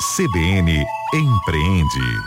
[0.00, 2.20] CBN Empreende.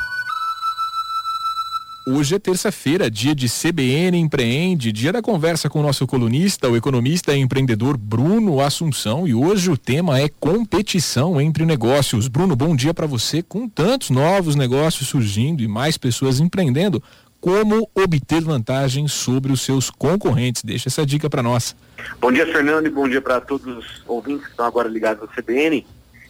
[2.08, 6.77] Hoje é terça-feira, dia de CBN Empreende, dia da conversa com o nosso colunista, o
[6.77, 9.27] economista e empreendedor Bruno Assunção.
[9.27, 12.30] E hoje o tema é competição entre negócios.
[12.30, 13.43] Bruno, bom dia para você.
[13.43, 17.04] Com tantos novos negócios surgindo e mais pessoas empreendendo,
[17.41, 20.63] como obter vantagem sobre os seus concorrentes?
[20.63, 21.75] Deixa essa dica para nós.
[22.21, 25.27] Bom dia, Fernando, e bom dia para todos os ouvintes que estão agora ligados ao
[25.27, 25.86] CBN.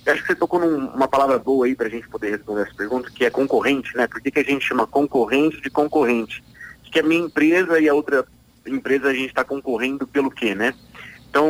[0.08, 2.74] Eu acho que você tocou numa palavra boa aí para a gente poder responder essa
[2.74, 4.08] pergunta, que é concorrente, né?
[4.08, 6.42] Por que, que a gente chama concorrente de concorrente?
[6.90, 8.26] Que a minha empresa e a outra
[8.66, 10.74] empresa a gente está concorrendo pelo quê, né?
[11.30, 11.46] Então,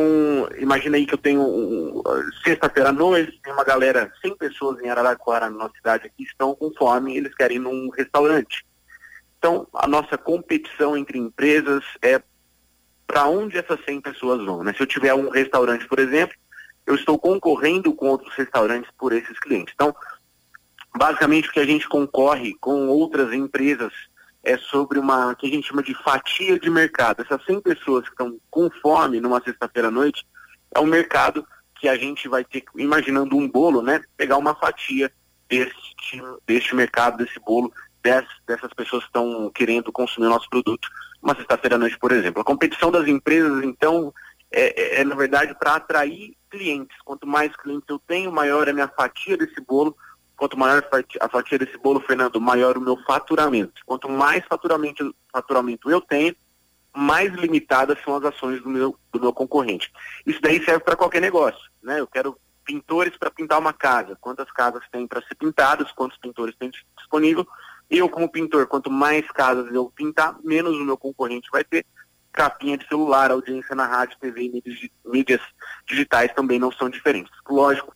[0.58, 2.02] imagina aí que eu tenho um,
[2.42, 6.52] sexta-feira à noite, tem uma galera, 100 pessoas em Araraquara, na nossa cidade aqui, estão
[6.52, 8.66] com fome e eles querem ir num restaurante.
[9.38, 12.20] Então, a nossa competição entre empresas é
[13.06, 14.74] para onde essas 100 pessoas vão, né?
[14.76, 16.36] Se eu tiver um restaurante, por exemplo,
[16.88, 19.74] eu estou concorrendo com outros restaurantes por esses clientes.
[19.74, 19.94] Então,
[20.96, 23.92] basicamente o que a gente concorre com outras empresas
[24.42, 27.20] é sobre uma que a gente chama de fatia de mercado.
[27.20, 30.26] Essas 100 pessoas que estão com fome numa sexta-feira à noite
[30.74, 31.46] é um mercado
[31.78, 35.12] que a gente vai ter, imaginando um bolo, né, pegar uma fatia
[35.46, 37.70] deste, deste mercado, desse bolo,
[38.02, 40.88] dessas, dessas pessoas que estão querendo consumir o nosso produto
[41.22, 42.40] uma sexta-feira à noite, por exemplo.
[42.40, 44.10] A competição das empresas, então,
[44.50, 46.96] é, é, é na verdade para atrair clientes.
[47.04, 49.96] Quanto mais clientes eu tenho, maior é a minha fatia desse bolo.
[50.36, 50.84] Quanto maior
[51.20, 53.82] a fatia desse bolo, Fernando, maior o meu faturamento.
[53.84, 56.34] Quanto mais faturamento, faturamento eu tenho,
[56.94, 59.92] mais limitadas são as ações do meu, do meu concorrente.
[60.24, 61.60] Isso daí serve para qualquer negócio.
[61.82, 62.00] Né?
[62.00, 64.16] Eu quero pintores para pintar uma casa.
[64.20, 67.46] Quantas casas tem para ser pintadas, quantos pintores tem disponível.
[67.90, 71.86] Eu, como pintor, quanto mais casas eu pintar, menos o meu concorrente vai ter
[72.38, 75.40] capinha de celular, audiência na rádio, TV e mídias,
[75.88, 77.32] digitais também não são diferentes.
[77.50, 77.92] Lógico,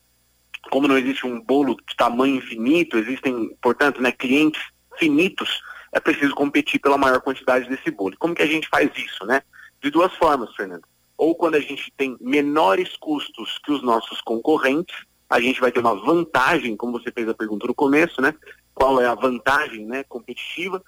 [0.68, 4.60] como não existe um bolo de tamanho infinito, existem, portanto, né, clientes
[4.98, 8.16] finitos, é preciso competir pela maior quantidade desse bolo.
[8.18, 9.42] Como que a gente faz isso, né?
[9.80, 10.82] De duas formas, Fernando.
[11.16, 14.96] Ou quando a gente tem menores custos que os nossos concorrentes,
[15.30, 18.34] a gente vai ter uma vantagem, como você fez a pergunta no começo, né?
[18.74, 20.82] Qual é a vantagem né, competitiva?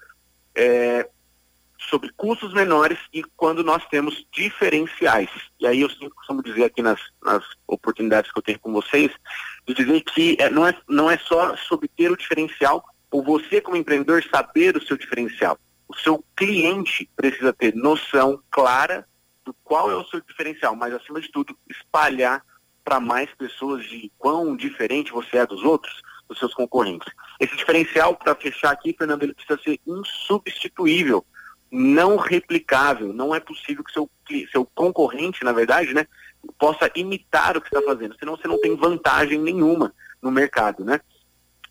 [0.53, 1.07] É,
[1.89, 5.29] sobre custos menores e quando nós temos diferenciais.
[5.59, 9.11] E aí eu sempre costumo dizer aqui nas, nas oportunidades que eu tenho com vocês,
[9.67, 13.77] dizer que é, não, é, não é só sobre ter o diferencial, ou você como
[13.77, 15.57] empreendedor saber o seu diferencial.
[15.87, 19.07] O seu cliente precisa ter noção clara
[19.43, 22.43] do qual é o seu diferencial, mas acima de tudo, espalhar
[22.83, 27.11] para mais pessoas de quão diferente você é dos outros, dos seus concorrentes.
[27.39, 31.25] Esse diferencial, para fechar aqui, Fernando, ele precisa ser insubstituível
[31.75, 33.11] não replicável.
[33.11, 34.09] Não é possível que seu,
[34.51, 36.07] seu concorrente, na verdade, né,
[36.57, 41.01] possa imitar o que está fazendo, senão você não tem vantagem nenhuma no mercado, né?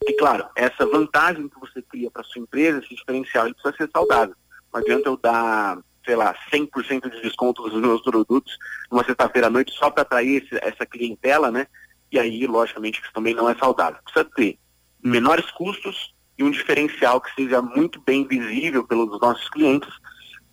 [0.07, 3.91] E claro, essa vantagem que você cria para sua empresa, esse diferencial, ele precisa ser
[3.91, 4.35] saudável.
[4.73, 8.59] Não adianta eu dar, sei lá, 100% de desconto nos meus produtos
[8.91, 11.67] numa sexta-feira à noite só para atrair esse, essa clientela, né?
[12.13, 14.01] E aí, logicamente, isso também não é saudável.
[14.05, 14.59] Precisa ter
[15.03, 19.93] menores custos, e um diferencial que seja muito bem visível pelos nossos clientes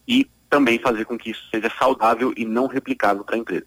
[0.07, 3.65] e também fazer com que isso seja saudável e não replicável para a empresa.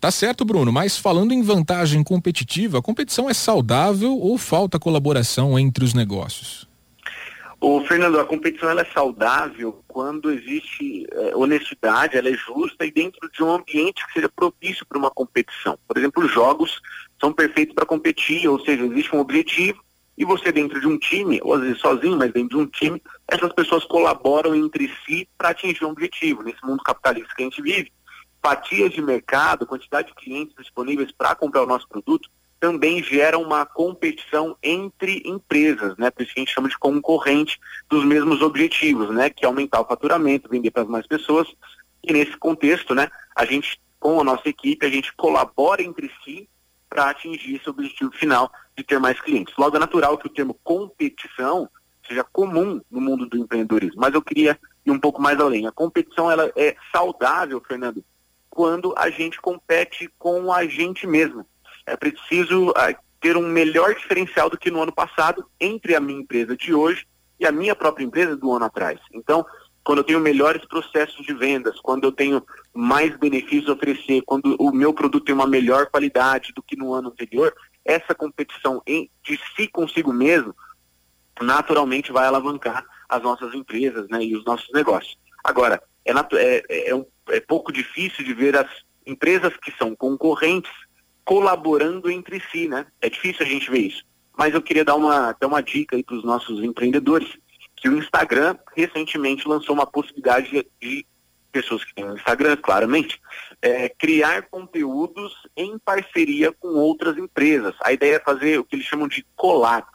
[0.00, 5.58] Tá certo, Bruno, mas falando em vantagem competitiva, a competição é saudável ou falta colaboração
[5.58, 6.68] entre os negócios?
[7.60, 12.90] O Fernando, a competição ela é saudável quando existe é, honestidade, ela é justa e
[12.90, 15.78] dentro de um ambiente que seja propício para uma competição.
[15.88, 16.82] Por exemplo, jogos
[17.18, 19.82] são perfeitos para competir, ou seja, existe um objetivo
[20.16, 23.02] e você dentro de um time, ou às vezes sozinho, mas dentro de um time,
[23.26, 26.42] essas pessoas colaboram entre si para atingir um objetivo.
[26.42, 27.92] Nesse mundo capitalista que a gente vive,
[28.42, 32.28] fatias de mercado, quantidade de clientes disponíveis para comprar o nosso produto,
[32.60, 36.10] também gera uma competição entre empresas, né?
[36.10, 37.58] Por isso que a gente chama de concorrente
[37.90, 39.28] dos mesmos objetivos, né?
[39.28, 41.46] Que é aumentar o faturamento, vender para mais pessoas.
[42.02, 43.10] E nesse contexto, né?
[43.34, 46.48] A gente, com a nossa equipe, a gente colabora entre si
[46.94, 49.52] para atingir esse objetivo final de ter mais clientes.
[49.58, 51.68] Logo, é natural que o termo competição
[52.06, 54.56] seja comum no mundo do empreendedorismo, mas eu queria
[54.86, 55.66] ir um pouco mais além.
[55.66, 58.04] A competição ela é saudável, Fernando,
[58.48, 61.44] quando a gente compete com a gente mesmo.
[61.84, 66.20] É preciso uh, ter um melhor diferencial do que no ano passado entre a minha
[66.20, 67.08] empresa de hoje
[67.40, 69.00] e a minha própria empresa do ano atrás.
[69.12, 69.44] Então,
[69.84, 72.42] quando eu tenho melhores processos de vendas, quando eu tenho
[72.72, 76.94] mais benefícios a oferecer, quando o meu produto tem uma melhor qualidade do que no
[76.94, 77.54] ano anterior,
[77.84, 80.54] essa competição em, de si consigo mesmo
[81.42, 85.18] naturalmente vai alavancar as nossas empresas né, e os nossos negócios.
[85.42, 88.68] Agora, é, é, é, um, é pouco difícil de ver as
[89.06, 90.70] empresas que são concorrentes
[91.24, 92.86] colaborando entre si, né?
[93.00, 94.04] É difícil a gente ver isso.
[94.36, 97.36] mas eu queria dar uma, até uma dica aí para os nossos empreendedores,
[97.84, 101.06] que o Instagram recentemente lançou uma possibilidade de
[101.52, 103.20] pessoas que têm um Instagram, claramente,
[103.60, 107.74] é, criar conteúdos em parceria com outras empresas.
[107.82, 109.86] A ideia é fazer o que eles chamam de collab,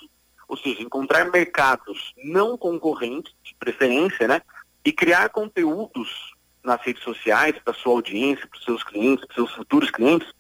[0.47, 4.44] ou seja, encontrar mercados não concorrentes, de preferência, né,
[4.86, 9.51] e criar conteúdos nas redes sociais para sua audiência, para os seus clientes, para seus
[9.56, 10.31] futuros clientes,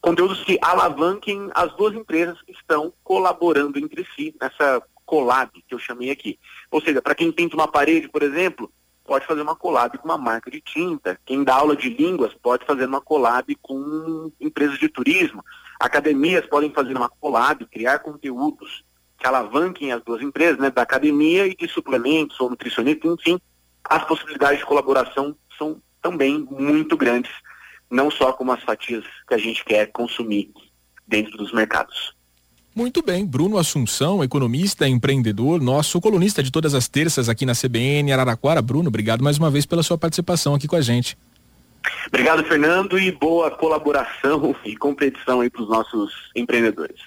[0.00, 4.80] conteúdos que alavanquem as duas empresas que estão colaborando entre si nessa
[5.12, 6.38] collab que eu chamei aqui.
[6.70, 8.72] Ou seja, para quem pinta uma parede, por exemplo,
[9.04, 11.20] pode fazer uma collab com uma marca de tinta.
[11.26, 15.44] Quem dá aula de línguas pode fazer uma collab com empresas de turismo.
[15.78, 18.82] Academias podem fazer uma collab, criar conteúdos
[19.18, 23.38] que alavanquem as duas empresas, né, da academia e de suplementos ou nutricionista, enfim,
[23.84, 27.30] as possibilidades de colaboração são também muito grandes
[27.90, 30.50] não só como as fatias que a gente quer consumir
[31.06, 32.16] dentro dos mercados.
[32.74, 38.10] Muito bem, Bruno Assunção, economista, empreendedor, nosso colunista de todas as terças aqui na CBN
[38.10, 38.62] Araraquara.
[38.62, 41.18] Bruno, obrigado mais uma vez pela sua participação aqui com a gente.
[42.08, 46.98] Obrigado, Fernando, e boa colaboração e competição aí para os nossos empreendedores.